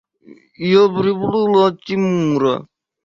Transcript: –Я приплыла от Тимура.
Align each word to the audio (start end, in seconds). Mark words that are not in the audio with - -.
–Я 0.71 0.87
приплыла 0.95 1.67
от 1.67 1.83
Тимура. 1.85 2.55